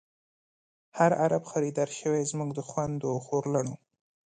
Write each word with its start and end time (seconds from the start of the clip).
هر 0.97 1.11
عرب 1.21 1.43
خریدار 1.51 1.89
شوۍ، 1.99 2.23
زمونږ 2.31 2.49
د 2.55 2.59
خوندو 2.69 3.05
او 3.13 3.17
خور 3.25 3.43
لڼو 3.53 3.75